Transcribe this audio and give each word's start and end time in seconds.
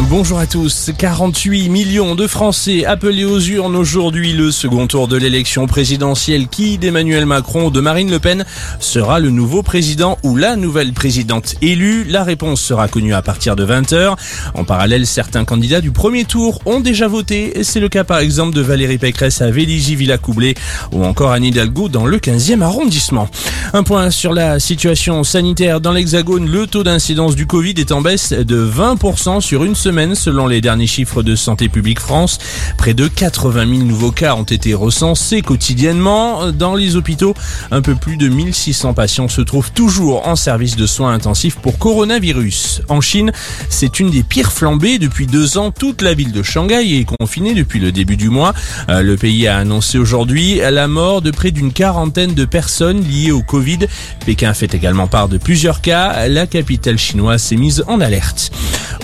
Bonjour 0.00 0.40
à 0.40 0.46
tous. 0.48 0.90
48 0.98 1.68
millions 1.68 2.16
de 2.16 2.26
Français 2.26 2.84
appelés 2.84 3.24
aux 3.24 3.38
urnes 3.38 3.76
aujourd'hui. 3.76 4.32
Le 4.32 4.50
second 4.50 4.88
tour 4.88 5.06
de 5.06 5.16
l'élection 5.16 5.68
présidentielle 5.68 6.48
qui 6.48 6.78
d'Emmanuel 6.78 7.26
Macron 7.26 7.66
ou 7.66 7.70
de 7.70 7.80
Marine 7.80 8.10
Le 8.10 8.18
Pen 8.18 8.44
sera 8.80 9.20
le 9.20 9.30
nouveau 9.30 9.62
président 9.62 10.18
ou 10.24 10.34
la 10.34 10.56
nouvelle 10.56 10.92
présidente 10.92 11.54
élue. 11.62 12.02
La 12.08 12.24
réponse 12.24 12.60
sera 12.60 12.88
connue 12.88 13.14
à 13.14 13.22
partir 13.22 13.54
de 13.54 13.64
20h. 13.64 14.16
En 14.54 14.64
parallèle, 14.64 15.06
certains 15.06 15.44
candidats 15.44 15.80
du 15.80 15.92
premier 15.92 16.24
tour 16.24 16.60
ont 16.66 16.80
déjà 16.80 17.06
voté. 17.06 17.62
C'est 17.62 17.80
le 17.80 17.88
cas 17.88 18.02
par 18.02 18.18
exemple 18.18 18.52
de 18.52 18.62
Valérie 18.62 18.98
Pécresse 18.98 19.42
à 19.42 19.50
Vélizy-Villacoublay 19.52 20.56
ou 20.90 21.04
encore 21.04 21.30
Anne 21.30 21.44
Hidalgo 21.44 21.88
dans 21.88 22.04
le 22.04 22.18
15e 22.18 22.62
arrondissement. 22.62 23.28
Un 23.72 23.84
point 23.84 24.10
sur 24.10 24.34
la 24.34 24.58
situation 24.58 25.22
sanitaire 25.22 25.80
dans 25.80 25.92
l'Hexagone. 25.92 26.50
Le 26.50 26.66
taux 26.66 26.82
d'incidence 26.82 27.36
du 27.36 27.46
Covid 27.46 27.74
est 27.76 27.92
en 27.92 28.00
baisse 28.00 28.32
de 28.32 28.68
20% 28.68 29.40
sur 29.40 29.62
une 29.62 29.76
semaine 29.84 30.14
selon 30.14 30.46
les 30.46 30.62
derniers 30.62 30.86
chiffres 30.86 31.22
de 31.22 31.36
Santé 31.36 31.68
publique 31.68 32.00
France. 32.00 32.38
Près 32.78 32.94
de 32.94 33.06
80 33.06 33.66
000 33.68 33.86
nouveaux 33.86 34.12
cas 34.12 34.34
ont 34.34 34.44
été 34.44 34.72
recensés 34.72 35.42
quotidiennement. 35.42 36.52
Dans 36.52 36.74
les 36.74 36.96
hôpitaux, 36.96 37.34
un 37.70 37.82
peu 37.82 37.94
plus 37.94 38.16
de 38.16 38.30
1600 38.30 38.94
patients 38.94 39.28
se 39.28 39.42
trouvent 39.42 39.72
toujours 39.72 40.26
en 40.26 40.36
service 40.36 40.76
de 40.76 40.86
soins 40.86 41.12
intensifs 41.12 41.56
pour 41.56 41.78
coronavirus. 41.78 42.80
En 42.88 43.02
Chine, 43.02 43.30
c'est 43.68 44.00
une 44.00 44.08
des 44.08 44.22
pires 44.22 44.52
flambées 44.52 44.98
depuis 44.98 45.26
deux 45.26 45.58
ans. 45.58 45.70
Toute 45.70 46.00
la 46.00 46.14
ville 46.14 46.32
de 46.32 46.42
Shanghai 46.42 47.00
est 47.00 47.04
confinée 47.04 47.52
depuis 47.52 47.78
le 47.78 47.92
début 47.92 48.16
du 48.16 48.30
mois. 48.30 48.54
Euh, 48.88 49.02
le 49.02 49.18
pays 49.18 49.46
a 49.46 49.58
annoncé 49.58 49.98
aujourd'hui 49.98 50.62
la 50.70 50.88
mort 50.88 51.20
de 51.20 51.30
près 51.30 51.50
d'une 51.50 51.74
quarantaine 51.74 52.32
de 52.32 52.46
personnes 52.46 53.04
liées 53.04 53.32
au 53.32 53.42
Covid. 53.42 53.80
Pékin 54.24 54.54
fait 54.54 54.72
également 54.72 55.08
part 55.08 55.28
de 55.28 55.36
plusieurs 55.36 55.82
cas. 55.82 56.26
La 56.28 56.46
capitale 56.46 56.96
chinoise 56.96 57.42
s'est 57.42 57.56
mise 57.56 57.84
en 57.86 58.00
alerte. 58.00 58.50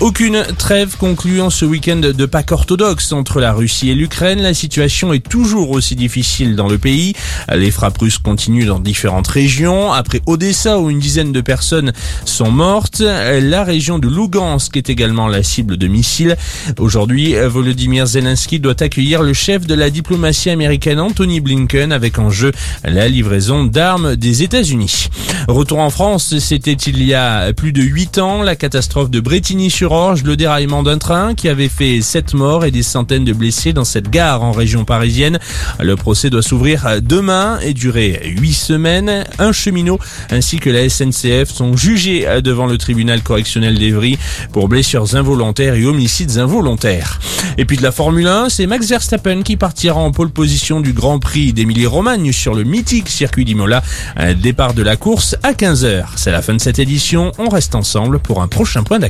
Aucune 0.00 0.42
trêve 0.56 0.96
concluant 0.96 1.50
ce 1.50 1.66
week-end 1.66 1.96
de 1.98 2.24
Pâques 2.24 2.52
orthodoxe 2.52 3.12
entre 3.12 3.38
la 3.38 3.52
Russie 3.52 3.90
et 3.90 3.94
l'Ukraine. 3.94 4.40
La 4.40 4.54
situation 4.54 5.12
est 5.12 5.28
toujours 5.28 5.72
aussi 5.72 5.94
difficile 5.94 6.56
dans 6.56 6.68
le 6.68 6.78
pays. 6.78 7.12
Les 7.54 7.70
frappes 7.70 7.98
russes 7.98 8.16
continuent 8.16 8.64
dans 8.64 8.78
différentes 8.78 9.28
régions. 9.28 9.92
Après 9.92 10.22
Odessa 10.24 10.78
où 10.80 10.88
une 10.88 11.00
dizaine 11.00 11.32
de 11.32 11.42
personnes 11.42 11.92
sont 12.24 12.50
mortes, 12.50 13.00
la 13.00 13.62
région 13.62 13.98
de 13.98 14.08
Lugansk 14.08 14.74
est 14.78 14.88
également 14.88 15.28
la 15.28 15.42
cible 15.42 15.76
de 15.76 15.86
missiles. 15.86 16.38
Aujourd'hui, 16.78 17.34
Volodymyr 17.34 18.06
Zelensky 18.06 18.58
doit 18.58 18.82
accueillir 18.82 19.22
le 19.22 19.34
chef 19.34 19.66
de 19.66 19.74
la 19.74 19.90
diplomatie 19.90 20.48
américaine 20.48 20.98
Anthony 20.98 21.40
Blinken 21.40 21.92
avec 21.92 22.18
en 22.18 22.30
jeu 22.30 22.52
la 22.84 23.06
livraison 23.06 23.64
d'armes 23.64 24.16
des 24.16 24.44
États-Unis. 24.44 25.08
Retour 25.46 25.80
en 25.80 25.90
France, 25.90 26.38
c'était 26.38 26.72
il 26.72 27.02
y 27.02 27.12
a 27.12 27.52
plus 27.52 27.72
de 27.72 27.82
8 27.82 28.16
ans, 28.18 28.42
la 28.42 28.56
catastrophe 28.56 29.10
de 29.10 29.20
Le 29.90 30.36
déraillement 30.36 30.84
d'un 30.84 30.98
train 30.98 31.34
qui 31.34 31.48
avait 31.48 31.68
fait 31.68 32.00
7 32.00 32.34
morts 32.34 32.64
et 32.64 32.70
des 32.70 32.84
centaines 32.84 33.24
de 33.24 33.32
blessés 33.32 33.72
dans 33.72 33.82
cette 33.82 34.08
gare 34.08 34.44
en 34.44 34.52
région 34.52 34.84
parisienne. 34.84 35.40
Le 35.80 35.96
procès 35.96 36.30
doit 36.30 36.42
s'ouvrir 36.42 37.02
demain 37.02 37.58
et 37.60 37.74
durer 37.74 38.32
8 38.38 38.52
semaines. 38.52 39.24
Un 39.40 39.50
cheminot 39.50 39.98
ainsi 40.30 40.60
que 40.60 40.70
la 40.70 40.88
SNCF 40.88 41.50
sont 41.50 41.76
jugés 41.76 42.24
devant 42.40 42.66
le 42.66 42.78
tribunal 42.78 43.20
correctionnel 43.20 43.80
d'Evry 43.80 44.16
pour 44.52 44.68
blessures 44.68 45.16
involontaires 45.16 45.74
et 45.74 45.84
homicides 45.84 46.38
involontaires. 46.38 47.18
Et 47.58 47.64
puis 47.64 47.76
de 47.76 47.82
la 47.82 47.90
Formule 47.90 48.28
1, 48.28 48.48
c'est 48.48 48.68
Max 48.68 48.86
Verstappen 48.86 49.42
qui 49.42 49.56
partira 49.56 49.98
en 49.98 50.12
pole 50.12 50.30
position 50.30 50.80
du 50.80 50.92
Grand 50.92 51.18
Prix 51.18 51.52
d'Émilie-Romagne 51.52 52.30
sur 52.30 52.54
le 52.54 52.62
mythique 52.62 53.08
circuit 53.08 53.44
d'Imola. 53.44 53.82
Départ 54.40 54.72
de 54.72 54.84
la 54.84 54.94
course 54.94 55.34
à 55.42 55.52
15h. 55.52 56.10
C'est 56.14 56.30
la 56.30 56.42
fin 56.42 56.54
de 56.54 56.60
cette 56.60 56.78
édition. 56.78 57.32
On 57.38 57.48
reste 57.48 57.74
ensemble 57.74 58.20
pour 58.20 58.40
un 58.40 58.46
prochain 58.46 58.84
point 58.84 59.00
d'accueil. 59.00 59.08